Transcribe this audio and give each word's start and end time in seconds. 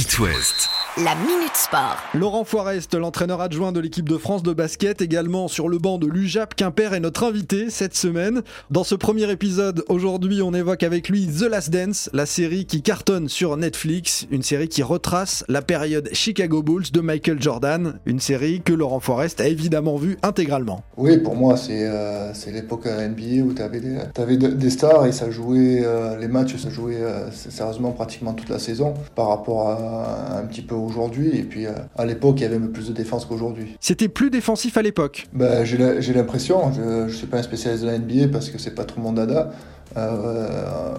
It 0.00 0.20
West. 0.20 0.77
La 1.04 1.14
Minute 1.14 1.54
Sport. 1.54 1.96
Laurent 2.14 2.42
Forest, 2.44 2.94
l'entraîneur 2.94 3.40
adjoint 3.40 3.70
de 3.70 3.78
l'équipe 3.78 4.08
de 4.08 4.16
France 4.16 4.42
de 4.42 4.52
basket, 4.52 5.00
également 5.00 5.46
sur 5.46 5.68
le 5.68 5.78
banc 5.78 5.96
de 5.98 6.08
l'UJAP 6.08 6.56
Quimper, 6.56 6.92
est 6.92 6.98
notre 6.98 7.24
invité 7.24 7.70
cette 7.70 7.94
semaine. 7.94 8.42
Dans 8.72 8.82
ce 8.82 8.96
premier 8.96 9.30
épisode, 9.30 9.84
aujourd'hui, 9.88 10.42
on 10.42 10.52
évoque 10.54 10.82
avec 10.82 11.08
lui 11.08 11.28
The 11.28 11.42
Last 11.42 11.70
Dance, 11.70 12.10
la 12.12 12.26
série 12.26 12.64
qui 12.66 12.82
cartonne 12.82 13.28
sur 13.28 13.56
Netflix, 13.56 14.26
une 14.32 14.42
série 14.42 14.66
qui 14.68 14.82
retrace 14.82 15.44
la 15.48 15.62
période 15.62 16.08
Chicago 16.12 16.62
Bulls 16.64 16.90
de 16.92 17.00
Michael 17.00 17.40
Jordan, 17.40 18.00
une 18.04 18.18
série 18.18 18.60
que 18.60 18.72
Laurent 18.72 18.98
Forest 19.00 19.40
a 19.40 19.46
évidemment 19.46 19.96
vue 19.98 20.18
intégralement. 20.24 20.82
Oui, 20.96 21.18
pour 21.18 21.36
moi, 21.36 21.56
c'est 21.56 21.86
euh, 21.86 22.34
c'est 22.34 22.50
l'époque 22.50 22.86
NBA 22.86 23.44
où 23.44 23.52
tu 23.54 23.62
avais, 23.62 23.78
des, 23.80 23.98
avais 24.16 24.36
de- 24.36 24.48
des 24.48 24.70
stars 24.70 25.06
et 25.06 25.12
ça 25.12 25.30
jouait, 25.30 25.82
euh, 25.84 26.16
les 26.18 26.28
matchs 26.28 26.56
se 26.56 26.70
jouaient 26.70 26.96
euh, 27.02 27.30
sérieusement 27.30 27.92
pratiquement 27.92 28.32
toute 28.32 28.48
la 28.48 28.58
saison 28.58 28.94
par 29.14 29.28
rapport 29.28 29.68
à 29.70 30.38
un 30.38 30.46
petit 30.46 30.62
peu 30.62 30.74
aujourd'hui. 30.88 31.36
Et 31.36 31.42
puis 31.42 31.66
euh, 31.66 31.72
à 31.96 32.04
l'époque, 32.04 32.36
il 32.38 32.42
y 32.42 32.46
avait 32.46 32.58
peu 32.58 32.70
plus 32.70 32.88
de 32.88 32.92
défense 32.92 33.24
qu'aujourd'hui. 33.26 33.76
C'était 33.80 34.08
plus 34.08 34.30
défensif 34.30 34.76
à 34.76 34.82
l'époque. 34.82 35.26
J'ai 35.64 35.76
la- 35.78 36.00
j'ai 36.00 36.12
l'impression, 36.12 36.72
je 36.72 37.04
ne 37.04 37.08
suis 37.08 37.26
pas 37.26 37.38
un 37.38 37.42
spécialiste 37.42 37.84
de 37.84 37.88
la 37.88 37.98
NBA 37.98 38.28
parce 38.32 38.50
que 38.50 38.58
c'est 38.58 38.74
pas 38.74 38.84
trop 38.84 39.00
mon 39.00 39.12
dada. 39.12 39.50
Euh, 39.98 40.94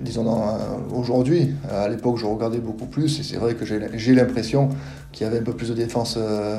disons 0.00 0.24
dans- 0.24 0.42
euh, 0.42 0.98
aujourd'hui, 0.98 1.54
à 1.70 1.88
l'époque 1.88 2.18
je 2.18 2.26
regardais 2.26 2.58
beaucoup 2.58 2.86
plus 2.86 3.20
et 3.20 3.22
c'est 3.22 3.36
vrai 3.36 3.54
que 3.54 3.64
j'ai 3.64 4.14
l'impression 4.14 4.68
qu'il 5.12 5.24
y 5.24 5.30
avait 5.30 5.38
un 5.38 5.42
peu 5.44 5.52
plus 5.52 5.68
de 5.68 5.74
défense 5.74 6.16
euh, 6.18 6.58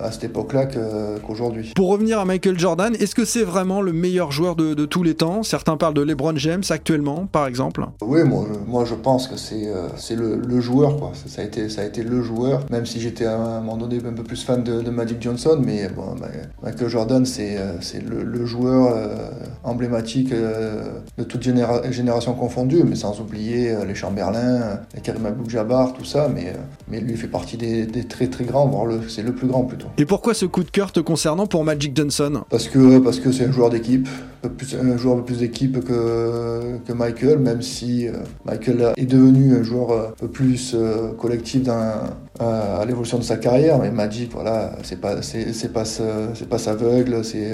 à 0.00 0.12
cette 0.12 0.22
époque-là 0.24 0.66
que- 0.66 1.18
qu'aujourd'hui. 1.26 1.72
Pour 1.74 1.88
revenir 1.88 2.20
à 2.20 2.24
Michael 2.24 2.56
Jordan, 2.56 2.94
est-ce 2.94 3.16
que 3.16 3.24
c'est 3.24 3.42
vraiment 3.42 3.82
le 3.82 3.92
meilleur 3.92 4.30
joueur 4.30 4.54
de, 4.54 4.74
de 4.74 4.84
tous 4.86 5.02
les 5.02 5.14
temps? 5.14 5.42
Certains 5.42 5.76
parlent 5.76 5.94
de 5.94 6.02
LeBron 6.02 6.36
James 6.36 6.62
actuellement, 6.70 7.26
par 7.26 7.48
exemple. 7.48 7.84
Oui, 8.02 8.22
moi, 8.22 8.46
je- 8.48 8.70
moi 8.70 8.84
je 8.84 8.94
pense 8.94 9.26
que 9.26 9.36
c'est 9.36 9.66
euh, 9.66 9.88
le, 10.16 10.36
le 10.36 10.60
joueur, 10.60 10.96
quoi. 10.98 11.10
Ça, 11.26 11.42
a 11.42 11.44
été, 11.44 11.68
ça 11.68 11.80
a 11.80 11.84
été 11.84 12.04
le 12.04 12.22
joueur, 12.22 12.60
même 12.70 12.86
si 12.86 13.00
j'étais 13.00 13.26
à 13.26 13.36
un 13.36 13.60
moment 13.60 13.76
donné 13.76 13.96
un 14.06 14.12
peu 14.12 14.22
plus 14.22 14.44
fan 14.44 14.62
de, 14.62 14.82
de 14.82 14.90
Magic 14.90 15.20
Johnson, 15.20 15.60
mais 15.62 15.88
bon, 15.88 16.14
Michael 16.62 16.88
Jordan, 16.88 17.26
c'est 17.26 17.56
euh, 17.58 17.72
le, 18.08 18.22
le 18.22 18.46
joueur 18.46 18.92
euh, 18.94 19.16
emblématique 19.64 20.30
euh, 20.32 20.84
de 21.18 21.24
toute 21.36 21.44
généra- 21.44 21.90
génération 21.92 22.32
confondue, 22.34 22.82
mais 22.84 22.96
sans 22.96 23.20
oublier 23.20 23.70
euh, 23.70 23.84
les 23.84 23.94
Chamberlain, 23.94 24.38
euh, 24.62 24.74
les 24.94 25.00
Karim 25.00 25.26
Abdul-Jabbar, 25.26 25.92
tout 25.92 26.04
ça, 26.04 26.28
mais, 26.34 26.46
euh, 26.48 26.58
mais 26.88 27.00
lui 27.00 27.16
fait 27.16 27.26
partie 27.28 27.56
des, 27.56 27.86
des 27.86 28.04
très 28.04 28.28
très 28.28 28.44
grands, 28.44 28.66
voire 28.66 28.86
le- 28.86 29.00
c'est 29.08 29.22
le 29.22 29.32
plus 29.32 29.46
grand 29.46 29.62
plutôt. 29.64 29.88
Et 29.98 30.04
pourquoi 30.06 30.34
ce 30.34 30.46
coup 30.46 30.64
de 30.64 30.70
cœur 30.70 30.92
te 30.92 31.00
concernant 31.00 31.46
pour 31.46 31.64
Magic 31.64 31.94
Johnson? 31.96 32.42
Parce 32.50 32.68
que 32.68 32.98
parce 32.98 33.20
que 33.20 33.32
c'est 33.32 33.44
un 33.46 33.52
joueur 33.52 33.70
d'équipe, 33.70 34.08
plus- 34.54 34.74
un 34.76 34.96
joueur 34.96 35.14
un 35.16 35.18
peu 35.18 35.24
plus 35.26 35.38
d'équipe 35.38 35.82
que, 35.84 36.78
que 36.86 36.92
Michael, 36.92 37.38
même 37.38 37.62
si 37.62 38.08
euh, 38.08 38.12
Michael 38.44 38.92
est 38.96 39.06
devenu 39.06 39.56
un 39.56 39.62
joueur 39.62 39.90
euh, 39.90 40.08
un 40.08 40.14
peu 40.18 40.28
plus 40.28 40.74
euh, 40.74 41.12
collectif 41.18 41.68
à 41.68 42.84
l'évolution 42.86 43.18
de 43.18 43.22
sa 43.24 43.36
carrière. 43.36 43.78
Mais 43.78 43.90
Magic, 43.90 44.32
voilà, 44.32 44.72
c'est 44.82 45.00
pas 45.00 45.22
c'est 45.22 45.52
c'est 45.52 45.72
pas 45.72 45.84
ce- 45.84 46.02
c'est 46.34 46.48
pas 46.48 46.68
aveugle, 46.68 47.24
c'est 47.24 47.52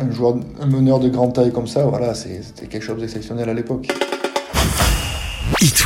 un 0.00 0.10
joueur, 0.10 0.36
un 0.60 0.66
meneur 0.66 1.00
de 1.00 1.08
grande 1.08 1.34
taille 1.34 1.52
comme 1.52 1.66
ça. 1.66 1.84
Voilà, 1.84 2.14
c'était 2.14 2.66
quelque 2.66 2.82
chose 2.82 3.00
d'exceptionnel 3.00 3.48
à 3.48 3.54
l'époque. 3.54 3.88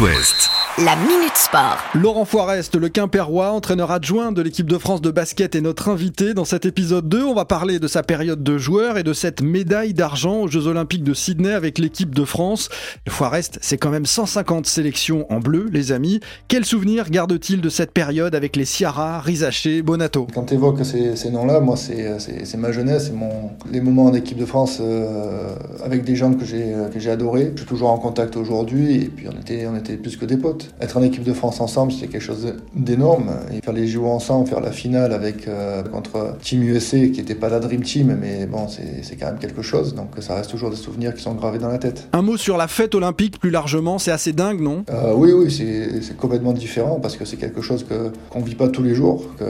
West. 0.00 0.48
La 0.84 0.97
Minute 0.97 1.34
Sport. 1.34 1.77
Laurent 1.95 2.25
Forest, 2.25 2.75
le 2.75 2.89
Quimpérois, 2.89 3.50
entraîneur 3.50 3.91
adjoint 3.91 4.33
de 4.33 4.41
l'équipe 4.41 4.67
de 4.67 4.78
France 4.78 5.03
de 5.03 5.11
basket, 5.11 5.55
est 5.55 5.61
notre 5.61 5.91
invité. 5.91 6.33
Dans 6.33 6.47
cet 6.47 6.64
épisode 6.64 7.06
2, 7.06 7.22
on 7.22 7.34
va 7.34 7.45
parler 7.45 7.78
de 7.78 7.87
sa 7.87 8.03
période 8.03 8.42
de 8.42 8.56
joueur 8.56 8.97
et 8.97 9.03
de 9.03 9.12
cette 9.12 9.42
médaille 9.42 9.92
d'argent 9.92 10.41
aux 10.41 10.48
Jeux 10.48 10.69
Olympiques 10.69 11.05
de 11.05 11.12
Sydney 11.12 11.53
avec 11.53 11.78
l'équipe 11.78 12.14
de 12.14 12.25
France. 12.25 12.70
Le 13.05 13.12
Forest, 13.12 13.59
c'est 13.61 13.77
quand 13.77 13.91
même 13.91 14.06
150 14.06 14.64
sélections 14.64 15.31
en 15.31 15.41
bleu, 15.41 15.67
les 15.70 15.92
amis. 15.92 16.20
Quel 16.48 16.64
souvenir 16.64 17.11
garde-t-il 17.11 17.61
de 17.61 17.69
cette 17.69 17.91
période 17.91 18.34
avec 18.34 18.56
les 18.56 18.65
Ciara, 18.65 19.20
Rizaché, 19.20 19.83
Bonato? 19.83 20.28
Quand 20.33 20.44
tu 20.44 20.55
évoques 20.55 20.83
ces, 20.87 21.15
ces 21.15 21.31
noms-là, 21.31 21.61
moi, 21.61 21.77
c'est 21.77 22.56
ma 22.56 22.72
jeunesse, 22.72 23.09
c'est 23.09 23.12
mon, 23.12 23.50
les 23.70 23.83
moments 23.83 24.06
en 24.06 24.15
équipe 24.15 24.39
de 24.39 24.47
France 24.47 24.78
euh, 24.81 25.54
avec 25.84 26.04
des 26.04 26.16
gens 26.16 26.33
que 26.33 26.47
j'ai 26.47 26.75
que 26.91 26.99
j'ai 26.99 27.10
adorés. 27.10 27.53
Je 27.54 27.60
suis 27.60 27.69
toujours 27.69 27.91
en 27.91 27.99
contact 27.99 28.38
aujourd'hui 28.38 28.94
et 28.94 29.09
puis 29.09 29.27
on 29.28 29.38
était, 29.38 29.66
on 29.66 29.77
était 29.77 29.99
plus 29.99 30.16
que 30.16 30.25
des 30.25 30.38
potes. 30.38 30.69
Être 30.81 30.97
en 30.97 31.03
équipe 31.03 31.22
de 31.22 31.32
France 31.32 31.60
ensemble, 31.60 31.92
c'était 31.92 32.08
quelque 32.08 32.22
chose 32.22 32.54
d'énorme. 32.75 33.31
Et 33.53 33.60
faire 33.60 33.75
les 33.75 33.86
JO 33.86 34.06
ensemble, 34.06 34.48
faire 34.48 34.60
la 34.60 34.72
finale 34.72 35.12
avec 35.12 35.48
euh, 35.48 35.82
contre 35.82 36.36
Team 36.42 36.62
USA, 36.62 36.98
qui 36.98 37.19
n'était 37.19 37.34
pas 37.34 37.48
la 37.48 37.60
Dream 37.60 37.82
Team, 37.82 38.16
mais 38.20 38.47
bon, 38.47 38.66
c'est 38.69 39.16
quand 39.16 39.26
même 39.26 39.38
quelque 39.38 39.62
chose. 39.62 39.94
Donc 39.94 40.10
ça 40.20 40.34
reste 40.34 40.50
toujours 40.50 40.70
des 40.70 40.76
souvenirs 40.76 41.14
qui 41.14 41.22
sont 41.22 41.34
gravés 41.34 41.59
dans 41.59 41.69
la 41.69 41.78
tête. 41.78 42.09
Un 42.12 42.22
mot 42.22 42.36
sur 42.36 42.56
la 42.56 42.69
fête 42.69 42.94
olympique 42.94 43.38
plus 43.38 43.50
largement, 43.50 43.98
c'est 43.98 44.12
assez 44.12 44.32
dingue, 44.32 44.60
non? 44.60 44.84
Euh, 44.91 45.12
oui, 45.14 45.32
oui, 45.32 45.50
c'est 45.50 46.16
complètement 46.16 46.53
différent 46.53 47.00
parce 47.00 47.16
que 47.16 47.25
c'est 47.25 47.36
quelque 47.36 47.60
chose 47.60 47.84
qu'on 48.30 48.41
vit 48.41 48.54
pas 48.54 48.69
tous 48.69 48.82
les 48.82 48.94
jours, 48.94 49.25
que 49.38 49.44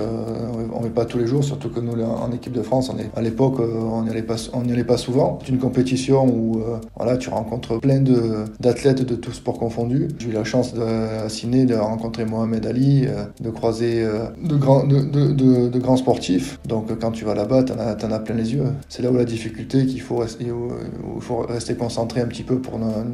on 0.73 0.81
vit 0.83 0.91
pas 0.91 1.05
tous 1.05 1.19
les 1.19 1.27
jours, 1.27 1.45
surtout 1.45 1.69
que 1.69 1.81
nous 1.81 2.01
en 2.03 2.33
équipe 2.33 2.53
de 2.53 2.63
France, 2.63 2.91
on 2.91 2.99
est 2.99 3.11
à 3.17 3.21
l'époque, 3.21 3.61
euh, 3.61 3.81
on 3.81 4.03
n'y 4.03 4.11
allait 4.11 4.25
allait 4.73 4.85
pas 4.85 4.97
souvent. 4.97 5.39
C'est 5.43 5.51
une 5.51 5.59
compétition 5.59 6.27
où 6.27 6.61
euh, 6.61 6.79
voilà, 6.97 7.17
tu 7.17 7.29
rencontres 7.31 7.79
plein 7.81 8.01
de 8.01 8.45
d'athlètes 8.61 9.05
de 9.05 9.15
tous 9.15 9.33
sports 9.33 9.59
confondus. 9.59 10.09
J'ai 10.19 10.29
eu 10.29 10.33
la 10.33 10.45
chance 10.45 10.75
de, 10.75 10.81
à 11.25 11.29
Sydney 11.29 11.65
de 11.65 11.75
rencontrer 11.75 12.25
Mohamed 12.25 12.67
Ali, 12.67 13.07
euh, 13.07 13.25
de 13.41 13.51
croiser 13.51 14.03
euh, 14.05 14.25
de 14.43 14.57
grands 14.57 14.85
de, 14.87 15.01
de, 15.01 15.33
de- 15.33 15.69
de 15.69 15.79
grands 15.79 15.97
sportifs. 15.97 16.59
Donc 16.67 16.91
euh, 16.91 16.97
quand 17.01 17.11
tu 17.13 17.25
vas 17.25 17.35
là-bas, 17.35 17.63
t'en 17.65 17.79
as, 17.79 17.95
t'en 17.95 18.11
as 18.13 18.19
plein 18.19 18.35
les 18.35 18.53
yeux. 18.55 18.65
C'est 18.89 19.03
là 19.03 19.11
où 19.11 19.17
la 19.17 19.25
difficulté 19.25 19.87
qu'il 19.87 20.01
faut 20.01 20.17
rester, 20.17 20.51
où, 20.51 20.67
où 20.69 21.17
il 21.17 21.23
faut 21.23 21.39
rester 21.39 21.75
concentré 21.75 22.21
un 22.21 22.27
petit 22.27 22.43
peu 22.43 22.59
pour 22.59 22.79
nos- 22.79 23.05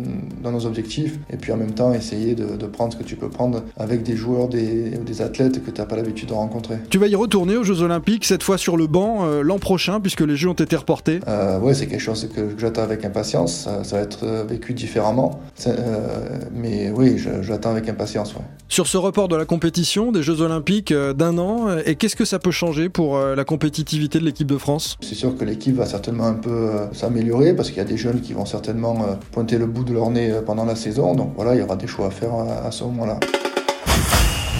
dans 0.42 0.52
nos 0.52 0.66
objectifs 0.66 1.18
et 1.30 1.36
puis 1.36 1.52
en 1.52 1.56
même 1.56 1.72
temps 1.72 1.92
essayer 1.92 2.34
de, 2.34 2.56
de 2.56 2.66
prendre 2.66 2.92
ce 2.92 2.98
que 2.98 3.04
tu 3.04 3.16
peux 3.16 3.28
prendre 3.28 3.62
avec 3.76 4.02
des 4.02 4.16
joueurs, 4.16 4.48
des, 4.48 4.90
des 4.90 5.22
athlètes 5.22 5.64
que 5.64 5.70
tu 5.70 5.80
n'as 5.80 5.86
pas 5.86 5.96
l'habitude 5.96 6.28
de 6.28 6.34
rencontrer. 6.34 6.76
Tu 6.90 6.98
vas 6.98 7.06
y 7.06 7.14
retourner 7.14 7.56
aux 7.56 7.64
Jeux 7.64 7.82
Olympiques, 7.82 8.24
cette 8.24 8.42
fois 8.42 8.58
sur 8.58 8.76
le 8.76 8.86
banc, 8.86 9.24
euh, 9.26 9.42
l'an 9.42 9.58
prochain, 9.58 10.00
puisque 10.00 10.20
les 10.22 10.36
Jeux 10.36 10.48
ont 10.48 10.54
été 10.54 10.76
reportés. 10.76 11.20
Euh, 11.28 11.58
ouais, 11.60 11.74
c'est 11.74 11.86
quelque 11.86 12.00
chose 12.00 12.28
que, 12.34 12.40
j'attends 12.58 12.82
avec 12.82 13.04
impatience. 13.04 13.64
Ça, 13.64 13.84
ça 13.84 13.96
va 13.96 14.02
être 14.02 14.20
euh, 14.24 14.44
vécu 14.48 14.74
différemment. 14.74 15.40
Euh, 15.66 16.28
mais 16.54 16.90
oui, 16.90 17.16
l'attends 17.48 17.70
avec 17.76 17.88
impatience. 17.88 18.34
Ouais. 18.34 18.42
Sur 18.68 18.86
ce 18.86 18.96
report 18.96 19.28
de 19.28 19.36
la 19.36 19.44
compétition 19.44 20.12
des 20.12 20.22
Jeux 20.22 20.40
Olympiques 20.40 20.92
euh, 20.92 21.12
d'un 21.12 21.38
an, 21.38 21.68
euh, 21.68 21.82
et 21.86 21.94
qu'est-ce 21.94 22.16
que 22.16 22.24
ça 22.24 22.38
peut 22.38 22.50
changer 22.50 22.88
pour 22.88 23.16
euh, 23.16 23.34
la 23.34 23.44
compétitivité 23.44 24.18
de 24.18 24.24
l'équipe 24.24 24.46
de 24.46 24.58
France? 24.58 24.96
C'est 25.00 25.14
sûr 25.14 25.36
que 25.36 25.44
l'équipe 25.44 25.76
va 25.76 25.86
certainement 25.86 26.26
un 26.26 26.34
peu 26.34 26.70
s'améliorer 26.92 27.54
parce 27.54 27.68
qu'il 27.68 27.78
y 27.78 27.80
a 27.80 27.84
des 27.84 27.96
jeunes 27.96 28.20
qui 28.20 28.32
vont 28.32 28.46
certainement 28.46 29.18
pointer 29.32 29.58
le 29.58 29.66
bout 29.66 29.84
de 29.84 29.92
leur 29.92 30.10
nez 30.10 30.32
pendant 30.44 30.64
la 30.64 30.76
saison. 30.76 31.14
Donc 31.14 31.32
voilà, 31.36 31.54
il 31.54 31.60
y 31.60 31.62
aura 31.62 31.76
des 31.76 31.86
choix 31.86 32.06
à 32.06 32.10
faire 32.10 32.34
à, 32.34 32.66
à 32.66 32.70
ce 32.70 32.84
moment-là. 32.84 33.20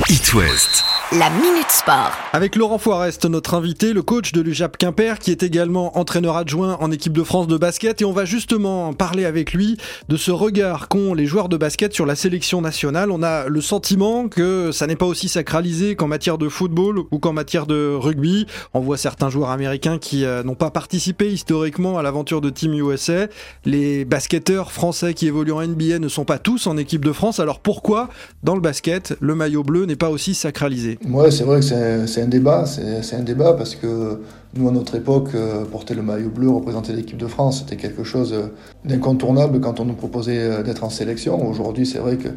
It 0.09 0.35
West. 0.35 0.85
La 1.13 1.31
Minute 1.31 1.71
Sport. 1.71 2.11
Avec 2.33 2.57
Laurent 2.57 2.79
Forest, 2.79 3.27
notre 3.27 3.55
invité, 3.55 3.93
le 3.93 4.03
coach 4.03 4.33
de 4.33 4.41
l'UJAP 4.41 4.77
Quimper, 4.77 5.21
qui 5.21 5.31
est 5.31 5.45
également 5.45 5.97
entraîneur 5.97 6.37
adjoint 6.37 6.77
en 6.81 6.91
équipe 6.91 7.13
de 7.13 7.23
France 7.23 7.47
de 7.47 7.57
basket, 7.57 8.03
et 8.03 8.05
on 8.05 8.11
va 8.11 8.25
justement 8.25 8.93
parler 8.93 9.25
avec 9.25 9.53
lui 9.53 9.77
de 10.09 10.17
ce 10.17 10.33
regard 10.33 10.89
qu'ont 10.89 11.15
les 11.15 11.25
joueurs 11.27 11.49
de 11.49 11.57
basket 11.57 11.95
sur 11.95 12.07
la 12.07 12.17
sélection 12.17 12.61
nationale. 12.61 13.13
On 13.13 13.23
a 13.23 13.49
le 13.49 13.61
sentiment 13.61 14.29
que 14.29 14.73
ça 14.73 14.89
n'est 14.89 14.97
pas 14.97 15.07
aussi 15.07 15.29
sacralisé 15.29 15.95
qu'en 15.95 16.09
matière 16.09 16.39
de 16.39 16.49
football 16.49 16.99
ou 16.99 17.21
qu'en 17.21 17.33
matière 17.33 17.67
de 17.67 17.95
rugby. 17.95 18.49
On 18.75 18.81
voit 18.81 18.99
certains 18.99 19.31
joueurs 19.31 19.51
américains 19.51 19.99
qui 19.99 20.25
euh, 20.25 20.43
n'ont 20.43 20.57
pas 20.57 20.73
participé 20.73 21.31
historiquement 21.31 21.99
à 21.99 22.03
l'aventure 22.03 22.41
de 22.41 22.51
Team 22.51 22.75
USA. 22.75 23.29
Les 23.65 24.05
basketteurs 24.05 24.73
français 24.73 25.15
qui 25.15 25.29
évoluent 25.29 25.53
en 25.53 25.65
NBA 25.65 26.01
ne 26.01 26.09
sont 26.09 26.25
pas 26.25 26.41
tous 26.41 26.67
en 26.67 26.77
équipe 26.77 27.05
de 27.05 27.13
France. 27.13 27.39
Alors 27.39 27.61
pourquoi, 27.61 28.09
dans 28.43 28.57
le 28.57 28.61
basket, 28.61 29.17
le 29.21 29.37
maillot 29.37 29.63
bleu 29.63 29.85
n'est 29.85 29.95
pas 29.95 30.11
aussi 30.11 30.35
sacralisé? 30.35 30.96
Ouais, 31.05 31.31
c'est 31.31 31.45
vrai 31.45 31.61
que 31.61 32.07
c'est 32.07 32.23
un 32.23 32.27
débat. 32.27 32.65
C'est 32.67 33.17
un 33.17 33.23
débat 33.23 33.53
parce 33.53 33.75
que 33.75 34.21
nous, 34.55 34.69
à 34.69 34.73
notre 34.73 34.95
époque, 34.97 35.29
euh, 35.35 35.65
porter 35.65 35.95
le 35.95 36.03
maillot 36.03 36.31
bleu, 36.31 36.49
représenter 36.49 36.93
l'équipe 36.95 37.19
de 37.19 37.27
France, 37.27 37.59
c'était 37.61 37.77
quelque 37.77 38.03
chose 38.05 38.33
euh, 38.33 38.47
d'incontournable 38.85 39.61
quand 39.61 39.79
on 39.81 39.85
nous 39.85 39.95
proposait 39.95 40.39
euh, 40.39 40.63
d'être 40.63 40.85
en 40.85 40.89
sélection. 40.91 41.47
Aujourd'hui, 41.47 41.85
c'est 41.85 41.99
vrai 41.99 42.17
qu'il 42.17 42.33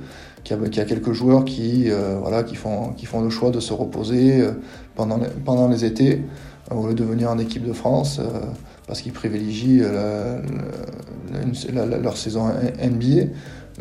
y, 0.57 0.75
y 0.75 0.79
a 0.81 0.85
quelques 0.85 1.13
joueurs 1.13 1.45
qui, 1.45 1.85
euh, 1.89 2.17
voilà, 2.21 2.43
qui, 2.43 2.55
font, 2.55 2.89
qui 2.97 3.05
font 3.05 3.21
le 3.21 3.29
choix 3.29 3.51
de 3.51 3.61
se 3.61 3.71
reposer 3.71 4.43
pendant, 4.95 5.19
pendant 5.45 5.69
les 5.69 5.85
étés 5.85 6.23
au 6.69 6.87
lieu 6.87 6.93
de 6.93 7.03
venir 7.05 7.29
en 7.31 7.37
équipe 7.39 7.65
de 7.65 7.73
France 7.73 8.19
euh, 8.19 8.27
parce 8.85 9.01
qu'ils 9.01 9.13
privilégient 9.13 9.79
la- 9.79 10.41
la- 11.73 11.85
la- 11.85 11.97
leur 11.97 12.17
saison 12.17 12.47
NBA. 12.81 13.29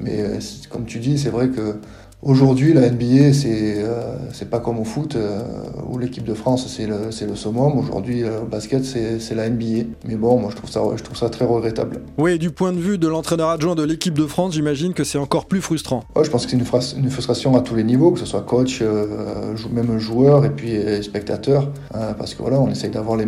Mais 0.00 0.25
comme 0.70 0.85
tu 0.85 1.00
dis, 1.00 1.19
c'est 1.19 1.31
vrai 1.31 1.49
que 1.49 1.76
Aujourd'hui, 2.20 2.73
la 2.75 2.91
NBA, 2.91 3.32
c'est 3.32 3.76
euh, 3.76 4.17
pas 4.50 4.59
comme 4.59 4.81
au 4.81 4.85
foot, 4.85 5.15
euh, 5.15 5.41
où 5.88 5.99
l'équipe 5.99 6.25
de 6.25 6.35
France, 6.35 6.67
c'est 6.69 6.87
le, 6.88 7.11
le 7.29 7.37
summum. 7.37 7.79
Aujourd'hui, 7.79 8.25
euh, 8.25 8.41
au 8.43 8.44
basket, 8.44 8.85
c'est 8.85 9.35
la 9.37 9.49
NBA. 9.49 9.85
Mais 10.05 10.17
bon, 10.17 10.37
moi, 10.41 10.50
je 10.50 10.56
trouve 10.56 10.69
ça, 10.69 10.81
je 10.97 11.03
trouve 11.05 11.17
ça 11.17 11.29
très 11.31 11.44
regrettable. 11.44 12.00
Oui, 12.19 12.37
du 12.41 12.50
point 12.50 12.73
de 12.73 12.79
vue 12.81 12.99
de 12.99 13.06
l'entraîneur 13.06 13.50
adjoint 13.50 13.76
de 13.76 13.85
l'équipe 13.85 14.15
de 14.19 14.26
France, 14.26 14.55
j'imagine 14.55 14.94
que 14.94 15.05
c'est 15.05 15.19
encore 15.19 15.47
plus 15.47 15.61
frustrant. 15.61 16.03
Ouais, 16.17 16.25
je 16.25 16.31
pense 16.31 16.44
que 16.44 16.50
c'est 16.50 16.56
une, 16.97 17.09
frustration 17.11 17.56
à 17.56 17.61
tous 17.61 17.76
les 17.76 17.85
niveaux, 17.85 18.11
que 18.11 18.19
ce 18.19 18.26
soit 18.26 18.43
coach, 18.43 18.81
euh, 18.82 19.55
même 19.73 19.97
joueur 20.00 20.44
et 20.44 20.50
puis 20.50 20.73
spectateur. 21.05 21.70
Euh, 21.94 22.15
parce 22.15 22.35
que 22.35 22.43
voilà, 22.43 22.59
on 22.61 22.69
essaye 22.69 22.91
d'avoir 22.91 23.17
la, 23.17 23.25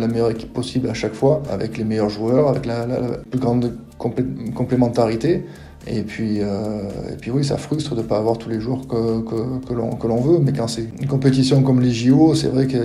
la 0.00 0.08
meilleure 0.08 0.30
équipe 0.32 0.52
possible 0.52 0.88
à 0.90 0.94
chaque 0.94 1.14
fois, 1.14 1.40
avec 1.52 1.78
les 1.78 1.84
meilleurs 1.84 2.10
joueurs, 2.10 2.48
avec 2.48 2.66
la, 2.66 2.84
la- 2.84 2.98
la 2.98 3.08
plus 3.30 3.38
grande 3.38 3.74
complé- 3.96 4.52
complémentarité. 4.54 5.44
Et 5.86 6.02
puis, 6.02 6.38
et 6.38 7.16
puis 7.20 7.30
oui, 7.30 7.44
ça 7.44 7.58
frustre 7.58 7.94
de 7.94 8.00
ne 8.00 8.06
pas 8.06 8.16
avoir 8.16 8.38
tous 8.38 8.48
les 8.48 8.60
jours 8.60 8.88
que, 8.88 9.20
que, 9.20 9.66
que 9.66 10.06
l'on 10.06 10.20
veut. 10.20 10.38
Mais 10.38 10.52
quand 10.52 10.66
c'est 10.66 10.88
une 11.00 11.06
compétition 11.06 11.62
comme 11.62 11.80
les 11.80 11.92
JO, 11.92 12.34
c'est 12.34 12.48
vrai 12.48 12.66
que 12.66 12.78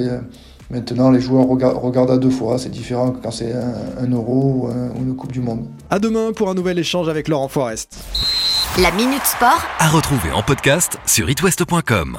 Maintenant, 0.71 1.09
les 1.09 1.19
joueurs 1.19 1.47
regardent, 1.47 2.11
à 2.11 2.17
deux 2.17 2.29
fois. 2.29 2.59
C'est 2.59 2.69
différent 2.69 3.11
que 3.11 3.23
quand 3.23 3.31
c'est 3.31 3.51
un, 3.53 4.07
euro 4.11 4.69
ou, 4.69 5.01
une 5.01 5.15
Coupe 5.15 5.31
du 5.31 5.41
Monde. 5.41 5.65
À 5.89 5.97
demain 5.97 6.31
pour 6.31 6.49
un 6.49 6.53
nouvel 6.53 6.77
échange 6.77 7.09
avec 7.09 7.27
Laurent 7.27 7.47
Forest. 7.47 7.97
La 8.79 8.91
Minute 8.91 9.25
Sport. 9.25 9.63
À 9.79 9.89
retrouver 9.89 10.31
en 10.31 10.43
podcast 10.43 10.97
sur 11.07 11.27
itwest.com. 11.29 12.17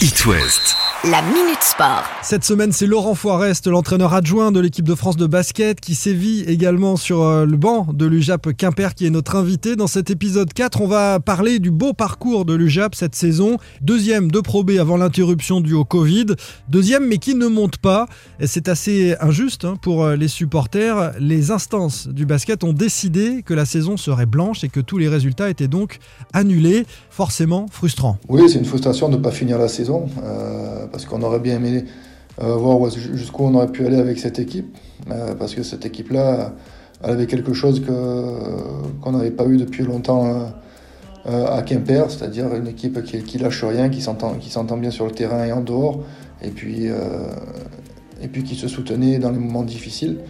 It 0.00 0.26
West. 0.26 0.85
La 1.10 1.22
Minute 1.22 1.60
Sport. 1.60 2.02
Cette 2.22 2.42
semaine, 2.42 2.72
c'est 2.72 2.86
Laurent 2.86 3.14
Forest, 3.14 3.68
l'entraîneur 3.68 4.12
adjoint 4.12 4.50
de 4.50 4.58
l'équipe 4.58 4.84
de 4.84 4.94
France 4.96 5.16
de 5.16 5.26
basket, 5.26 5.80
qui 5.80 5.94
sévit 5.94 6.40
également 6.48 6.96
sur 6.96 7.22
euh, 7.22 7.44
le 7.44 7.56
banc 7.56 7.86
de 7.92 8.06
l'UJAP 8.06 8.52
Quimper, 8.56 8.92
qui 8.96 9.06
est 9.06 9.10
notre 9.10 9.36
invité. 9.36 9.76
Dans 9.76 9.86
cet 9.86 10.10
épisode 10.10 10.52
4, 10.52 10.80
on 10.80 10.88
va 10.88 11.20
parler 11.20 11.60
du 11.60 11.70
beau 11.70 11.92
parcours 11.92 12.44
de 12.44 12.54
l'UJAP 12.54 12.96
cette 12.96 13.14
saison. 13.14 13.58
Deuxième 13.82 14.32
de 14.32 14.40
Pro 14.40 14.64
B 14.64 14.72
avant 14.80 14.96
l'interruption 14.96 15.60
due 15.60 15.74
au 15.74 15.84
Covid. 15.84 16.26
Deuxième, 16.68 17.06
mais 17.06 17.18
qui 17.18 17.36
ne 17.36 17.46
monte 17.46 17.76
pas. 17.76 18.08
C'est 18.44 18.68
assez 18.68 19.14
injuste 19.20 19.64
hein, 19.64 19.76
pour 19.80 20.02
euh, 20.02 20.16
les 20.16 20.28
supporters. 20.28 21.12
Les 21.20 21.52
instances 21.52 22.08
du 22.08 22.26
basket 22.26 22.64
ont 22.64 22.72
décidé 22.72 23.44
que 23.44 23.54
la 23.54 23.64
saison 23.64 23.96
serait 23.96 24.26
blanche 24.26 24.64
et 24.64 24.68
que 24.68 24.80
tous 24.80 24.98
les 24.98 25.08
résultats 25.08 25.50
étaient 25.50 25.68
donc 25.68 26.00
annulés. 26.32 26.84
Forcément 27.10 27.66
frustrant. 27.70 28.18
Oui, 28.28 28.42
c'est 28.48 28.58
une 28.58 28.64
frustration 28.64 29.08
de 29.08 29.16
ne 29.16 29.22
pas 29.22 29.30
finir 29.30 29.58
la 29.58 29.68
saison. 29.68 30.08
Euh 30.24 30.86
parce 30.96 31.04
qu'on 31.04 31.20
aurait 31.20 31.40
bien 31.40 31.56
aimé 31.56 31.84
euh, 32.42 32.56
voir 32.56 32.88
jusqu'où 32.88 33.44
on 33.44 33.54
aurait 33.54 33.70
pu 33.70 33.84
aller 33.84 33.98
avec 33.98 34.18
cette 34.18 34.38
équipe, 34.38 34.74
euh, 35.10 35.34
parce 35.34 35.54
que 35.54 35.62
cette 35.62 35.84
équipe-là, 35.84 36.54
elle 37.04 37.10
avait 37.10 37.26
quelque 37.26 37.52
chose 37.52 37.82
qu'on 37.84 39.12
n'avait 39.12 39.30
pas 39.30 39.44
eu 39.44 39.58
depuis 39.58 39.84
longtemps 39.84 40.54
euh, 41.26 41.46
à 41.48 41.60
Quimper, 41.60 42.10
c'est-à-dire 42.10 42.54
une 42.54 42.66
équipe 42.66 43.04
qui, 43.04 43.22
qui 43.24 43.36
lâche 43.36 43.62
rien, 43.62 43.90
qui 43.90 44.00
s'entend 44.00 44.76
bien 44.78 44.90
sur 44.90 45.04
le 45.04 45.10
terrain 45.10 45.44
et 45.44 45.52
en 45.52 45.60
dehors, 45.60 46.00
et 46.40 46.48
puis, 46.48 46.86
et 48.22 48.28
puis 48.28 48.42
qui 48.42 48.54
se 48.54 48.68
soutenait 48.68 49.18
dans 49.18 49.30
les 49.30 49.38
moments 49.38 49.64
difficiles. 49.64 50.20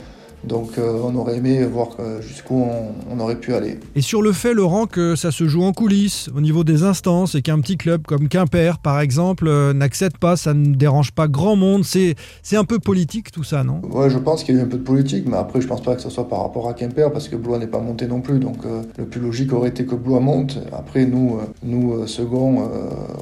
Donc 0.47 0.79
euh, 0.79 1.01
on 1.03 1.15
aurait 1.17 1.37
aimé 1.37 1.65
voir 1.65 1.89
jusqu'où 2.21 2.65
on, 3.11 3.19
aurait 3.21 3.37
pu 3.37 3.55
aller. 3.55 3.79
Et 3.95 4.01
sur 4.01 4.23
le 4.23 4.33
fait, 4.33 4.55
Laurent, 4.55 4.87
que 4.87 5.17
ça 5.17 5.31
se 5.31 5.49
joue 5.49 5.63
en 5.63 5.73
coulisses, 5.73 6.29
au 6.37 6.41
niveau 6.41 6.65
des 6.65 6.83
instances, 6.83 7.35
et 7.35 7.43
qu'un 7.43 7.61
petit 7.61 7.77
club 7.77 8.03
comme 8.07 8.29
Quimper, 8.29 8.79
par 8.79 9.01
exemple, 9.01 9.49
euh, 9.49 9.73
n'accède 9.73 10.19
pas, 10.19 10.37
ça 10.37 10.55
ne 10.55 10.75
dérange 10.75 11.13
pas 11.13 11.29
grand 11.29 11.57
monde, 11.57 11.85
c'est 11.85 12.17
un 12.53 12.65
peu 12.65 12.79
politique 12.79 13.31
tout 13.31 13.45
ça, 13.45 13.65
non? 13.65 13.81
Ouais, 13.91 14.11
je 14.11 14.19
pense 14.19 14.45
qu'il 14.45 14.55
y 14.55 14.59
a 14.59 14.61
eu 14.61 14.65
un 14.65 14.69
peu 14.69 14.79
de 14.79 14.83
politique, 14.83 15.25
mais 15.27 15.37
après 15.37 15.61
je 15.61 15.67
pense 15.67 15.83
pas 15.83 15.95
que 15.95 16.03
ce 16.03 16.11
soit 16.11 16.29
par 16.29 16.41
rapport 16.43 16.69
à 16.69 16.75
Quimper, 16.75 17.11
parce 17.13 17.29
que 17.29 17.37
Blois 17.37 17.59
n'est 17.59 17.67
pas 17.67 17.81
monté 17.81 18.07
non 18.07 18.21
plus, 18.21 18.39
donc 18.39 18.65
euh, 18.65 18.83
le 18.99 19.07
plus 19.07 19.21
logique 19.21 19.53
aurait 19.53 19.71
été 19.71 19.85
que 19.87 19.95
Blois 19.95 20.21
monte. 20.21 20.59
Après, 20.73 21.07
nous, 21.07 21.39
nous 21.63 22.07
second, 22.07 22.69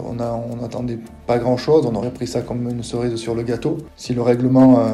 on 0.09 0.15
n'attendait 0.15 0.99
on 1.03 1.26
pas 1.26 1.38
grand-chose, 1.38 1.87
on 1.87 1.94
aurait 1.94 2.12
pris 2.12 2.26
ça 2.26 2.41
comme 2.43 2.69
une 2.69 2.82
cerise 2.82 3.17
sur 3.17 3.35
le 3.35 3.43
gâteau. 3.43 3.79
Si 3.97 4.15
le 4.15 4.23
règlement 4.23 4.85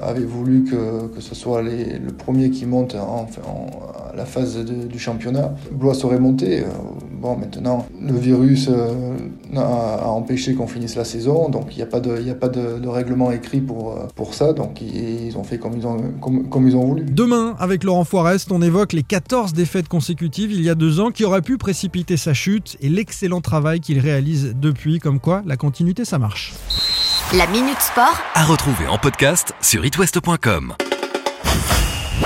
avait 0.00 0.24
voulu 0.24 0.64
que, 0.64 1.06
que 1.14 1.20
ce 1.20 1.34
soit 1.34 1.62
le 1.62 2.12
premier 2.12 2.50
qui 2.50 2.66
monte 2.66 2.94
en, 2.94 3.26
la 4.14 4.26
phase 4.26 4.58
du 4.64 4.98
championnat. 4.98 5.54
Blois 5.72 5.94
serait 5.94 6.18
monté. 6.18 6.60
Euh, 6.60 6.66
bon, 7.20 7.36
maintenant, 7.36 7.86
le 8.00 8.16
virus 8.18 8.68
euh, 8.68 9.16
a, 9.56 10.08
empêché 10.08 10.54
qu'on 10.54 10.66
finisse 10.66 10.96
la 10.96 11.04
saison, 11.04 11.48
donc 11.48 11.68
il 11.70 11.76
n'y 11.76 11.82
a 11.82 11.86
pas, 11.86 12.00
de, 12.00 12.30
a 12.30 12.34
pas 12.34 12.48
de, 12.48 12.86
règlement 12.88 13.30
écrit 13.30 13.60
pour, 13.60 13.92
euh, 13.92 14.06
pour 14.14 14.34
ça, 14.34 14.52
donc 14.52 14.80
ils, 14.82 15.36
ont 15.36 15.44
fait 15.44 15.58
comme 15.58 15.76
ils 15.76 15.86
ont, 15.86 15.96
comme, 16.20 16.68
ils 16.68 16.76
ont 16.76 16.84
voulu. 16.84 17.04
Demain, 17.04 17.54
avec 17.58 17.84
Laurent 17.84 18.04
Forest, 18.04 18.52
on 18.52 18.60
évoque 18.60 18.92
les 18.92 19.02
14 19.02 19.52
défaites 19.52 19.88
consécutives 19.88 20.52
il 20.52 20.62
y 20.62 20.68
a 20.68 20.74
deux 20.74 21.00
ans 21.00 21.10
qui 21.10 21.24
auraient 21.24 21.42
pu 21.42 21.56
précipiter 21.56 22.16
sa 22.16 22.34
chute 22.34 22.76
et 22.80 22.88
l'excellent 22.88 23.40
travail 23.40 23.80
qu'il 23.80 23.98
réalise 23.98 24.54
depuis, 24.60 24.98
comme 24.98 25.20
quoi 25.20 25.42
la 25.46 25.56
continuité 25.56 26.04
ça 26.04 26.18
marche. 26.18 26.52
La 27.34 27.46
Minute 27.46 27.80
Sport. 27.80 28.20
À 28.34 28.44
retrouver 28.44 28.86
en 28.88 28.98
podcast 28.98 29.54
sur 29.62 29.86
itwest.com. 29.86 30.74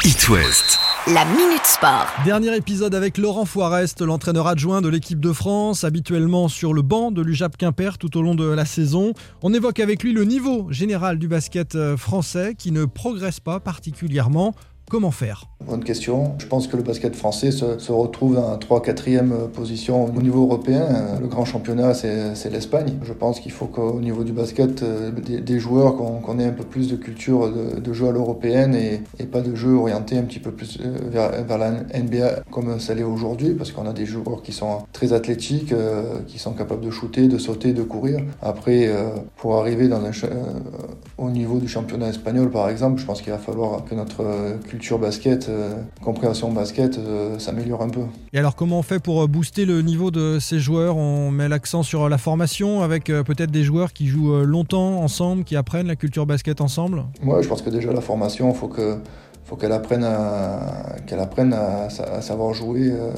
It 0.03 0.29
West. 0.29 0.81
La 1.07 1.25
Minute 1.25 1.65
Sport. 1.65 2.09
Dernier 2.25 2.57
épisode 2.57 2.93
avec 2.93 3.17
Laurent 3.17 3.45
Foirest, 3.45 4.01
l'entraîneur 4.01 4.49
adjoint 4.49 4.83
de 4.83 4.89
l'équipe 4.89 5.21
de 5.21 5.33
France, 5.33 5.85
habituellement 5.85 6.49
sur 6.49 6.75
le 6.75 6.83
banc 6.83 7.13
de 7.13 7.23
l'UJAP 7.23 7.57
Quimper 7.57 7.99
tout 7.99 8.17
au 8.17 8.23
long 8.23 8.35
de 8.35 8.47
la 8.47 8.65
saison. 8.65 9.13
On 9.43 9.55
évoque 9.55 9.79
avec 9.79 10.03
lui 10.03 10.13
le 10.13 10.25
niveau 10.25 10.67
général 10.73 11.21
du 11.21 11.29
basket 11.29 11.77
euh, 11.77 11.97
français 11.97 12.57
qui 12.59 12.73
ne 12.73 12.85
progresse 12.85 13.39
pas 13.39 13.61
particulièrement. 13.61 14.57
Comment 14.89 15.11
faire? 15.11 15.47
Bonne 15.67 15.83
question. 15.83 16.37
Je 16.39 16.47
pense 16.47 16.69
que 16.69 16.77
le 16.77 16.85
basket 16.85 17.17
français 17.17 17.51
se, 17.51 17.91
retrouve 17.91 18.37
dans 18.37 18.51
la 18.51 18.57
3-4e 18.57 19.49
position 19.49 20.05
au 20.05 20.23
niveau 20.23 20.45
européen. 20.45 21.19
Le 21.21 21.27
grand 21.27 21.45
championnat, 21.45 21.93
c'est 21.93 22.51
l'Espagne. 22.51 22.93
Je 23.03 23.13
pense 23.13 23.41
qu'il 23.41 23.51
faut 23.51 23.67
qu'au 23.67 24.01
niveau 24.01 24.23
du 24.23 24.33
basket, 24.33 24.85
euh, 24.85 25.11
des, 25.11 25.59
joueurs, 25.59 25.97
qu'on 25.97 26.39
ait 26.39 26.45
un 26.45 26.53
peu 26.53 26.63
plus 26.63 26.87
de 26.87 26.95
culture 26.95 27.51
de, 27.51 27.93
jeu 27.93 28.07
à 28.07 28.13
l'européenne 28.13 28.77
et, 28.77 29.25
pas 29.25 29.41
de 29.41 29.57
jeu 29.57 29.75
orienté 29.75 30.19
un 30.19 30.23
petit 30.23 30.39
peu 30.39 30.53
plus 30.53 30.79
euh, 30.81 31.11
vers, 31.11 31.59
la 31.59 31.73
NBA 31.73 32.45
comme 32.53 32.79
ça 32.79 32.95
l'est 32.95 33.03
aujourd'hui, 33.03 33.55
parce 33.55 33.73
qu'on 33.73 33.89
a 33.89 33.93
des 33.93 34.07
joueurs 34.07 34.43
qui 34.43 34.53
sont 34.53 34.85
très 34.93 35.13
athlétiques, 35.13 35.73
euh, 35.73 36.21
qui 36.29 36.39
sont 36.39 36.53
capables 36.53 36.85
de 36.85 36.91
shooter, 36.91 37.27
de 37.27 37.39
sauter, 37.39 37.73
de 37.73 37.83
courir. 37.83 38.21
Après, 38.41 38.89
pour 39.37 39.57
arriver 39.57 39.91
au 41.19 41.31
niveau 41.31 41.59
du 41.59 41.67
championnat 41.67 42.09
espagnol, 42.09 42.51
par 42.51 42.69
exemple, 42.69 43.01
je 43.01 43.07
pense 43.07 43.21
qu'il 43.21 43.33
va 43.33 43.39
falloir 43.39 43.85
que 43.85 43.97
notre 43.97 44.25
culture 44.69 44.76
culture 44.77 44.99
basket, 44.99 45.49
euh, 45.49 45.75
compréhension 46.03 46.53
basket 46.53 46.99
euh, 46.99 47.39
s'améliore 47.39 47.81
un 47.81 47.89
peu. 47.89 48.03
Et 48.35 48.39
alors 48.39 48.55
comment 48.55 48.79
on 48.79 48.83
fait 48.83 48.99
pour 48.99 49.23
euh, 49.23 49.27
booster 49.27 49.65
le 49.65 49.81
niveau 49.81 50.11
de 50.11 50.39
ces 50.39 50.61
joueurs? 50.61 50.99
On 50.99 51.31
met 51.31 51.49
l'accent 51.49 51.83
sur 51.83 52.11
la 52.11 52.19
formation 52.19 52.83
avec 52.83 53.07
peut-être 53.07 53.51
des 53.51 53.65
joueurs 53.65 53.95
qui 53.95 54.07
jouent 54.07 54.43
longtemps 54.43 55.01
ensemble, 55.03 55.45
qui 55.45 55.57
apprennent 55.57 55.87
la 55.87 55.97
culture 55.97 56.27
basket 56.27 56.61
ensemble? 56.61 57.05
Moi 57.23 57.41
je 57.41 57.49
pense 57.49 57.63
que 57.63 57.71
déjà 57.71 57.91
la 57.93 58.03
formation, 58.03 58.51
il 58.51 58.57
faut 58.57 58.69
que 58.69 58.99
faut 59.47 59.57
qu'elle 59.57 59.73
apprenne, 59.73 60.03
à, 60.03 60.96
qu'elle 61.07 61.21
apprenne 61.21 61.55
à, 61.55 61.89
savoir 62.21 62.53
jouer 62.53 62.91
euh, 62.91 63.11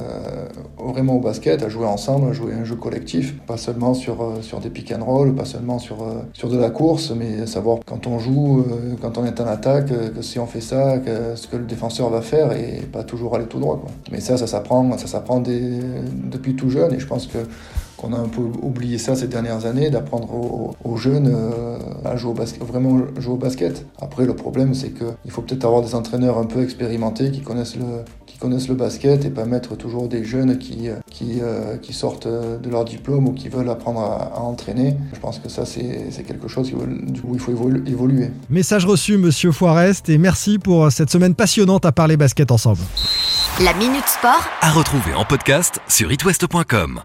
vraiment 0.77 1.15
au 1.15 1.19
basket, 1.19 1.63
à 1.63 1.69
jouer 1.69 1.85
ensemble, 1.85 2.29
à 2.29 2.33
jouer 2.33 2.53
un 2.53 2.63
jeu 2.63 2.75
collectif, 2.75 3.37
pas 3.41 3.57
seulement 3.57 3.93
sur, 3.93 4.21
euh, 4.21 4.41
sur 4.41 4.59
des 4.59 4.69
pick 4.69 4.91
and 4.91 5.03
roll, 5.03 5.35
pas 5.35 5.45
seulement 5.45 5.79
sur, 5.79 6.03
euh, 6.03 6.21
sur 6.33 6.49
de 6.49 6.57
la 6.57 6.69
course, 6.69 7.11
mais 7.11 7.45
savoir 7.47 7.79
quand 7.85 8.07
on 8.07 8.19
joue, 8.19 8.65
quand 9.01 9.17
on 9.17 9.25
est 9.25 9.41
en 9.41 9.47
attaque, 9.47 9.87
que 9.87 10.21
si 10.21 10.39
on 10.39 10.45
fait 10.45 10.61
ça, 10.61 10.99
ce 11.35 11.47
que 11.47 11.57
le 11.57 11.65
défenseur 11.65 12.09
va 12.09 12.21
faire 12.21 12.51
et 12.53 12.81
pas 12.91 13.03
toujours 13.03 13.35
aller 13.35 13.45
tout 13.45 13.59
droit. 13.59 13.81
Mais 14.11 14.19
ça, 14.19 14.37
ça 14.37 14.47
s'apprend, 14.47 14.97
ça 14.97 15.07
s'apprend 15.07 15.39
depuis 15.41 16.55
tout 16.55 16.69
jeune 16.69 16.93
et 16.93 16.99
je 16.99 17.07
pense 17.07 17.27
que 17.27 17.39
qu'on 17.99 18.13
a 18.13 18.17
un 18.17 18.27
peu 18.27 18.41
oublié 18.61 18.97
ça 18.97 19.15
ces 19.15 19.27
dernières 19.27 19.65
années, 19.65 19.89
d'apprendre 19.89 20.29
aux, 20.83 20.97
jeunes 20.97 21.31
euh, 21.33 21.77
à 22.05 22.15
jouer 22.15 22.31
au 22.31 22.33
basket, 22.33 22.63
vraiment 22.63 23.01
jouer 23.17 23.33
au 23.33 23.37
basket. 23.37 23.85
Après, 24.01 24.25
le 24.25 24.35
problème, 24.35 24.73
c'est 24.73 24.91
qu'il 24.91 25.31
faut 25.31 25.41
peut-être 25.41 25.65
avoir 25.65 25.81
des 25.81 25.95
entraîneurs 25.95 26.37
un 26.37 26.45
peu 26.45 26.63
expérimentés 26.63 27.31
qui 27.31 27.41
connaissent 27.41 27.75
le, 27.75 28.03
qui 28.25 28.37
connaissent 28.37 28.69
le 28.69 28.75
basket 28.75 29.25
et 29.25 29.29
pas 29.29 29.45
mettre 29.45 29.75
toujours 29.75 30.07
des 30.07 30.23
jeunes 30.23 30.57
qui, 30.57 30.89
qui, 31.09 31.39
euh, 31.41 31.77
qui 31.77 31.93
sortent 31.93 32.27
de 32.27 32.69
leur 32.69 32.85
diplôme 32.85 33.27
ou 33.27 33.33
qui 33.33 33.49
veulent 33.49 33.69
apprendre 33.69 34.01
à, 34.01 34.39
entraîner. 34.41 34.95
Je 35.13 35.19
pense 35.19 35.39
que 35.39 35.49
ça, 35.49 35.65
c'est 35.65 36.23
quelque 36.25 36.47
chose 36.47 36.71
où 36.73 37.33
il 37.33 37.39
faut 37.39 37.51
évoluer. 37.51 38.31
Message 38.49 38.85
reçu, 38.85 39.17
monsieur 39.17 39.51
Foirest, 39.51 40.09
et 40.09 40.17
merci 40.17 40.57
pour 40.57 40.91
cette 40.91 41.09
semaine 41.09 41.35
passionnante 41.35 41.85
à 41.85 41.91
parler 41.91 42.17
basket 42.17 42.51
ensemble. 42.51 42.79
La 43.63 43.73
Minute 43.73 44.07
Sport. 44.07 44.47
À 44.61 44.71
retrouver 44.71 45.13
en 45.13 45.25
podcast 45.25 45.79
sur 45.89 46.11
itwest.com. 46.11 47.01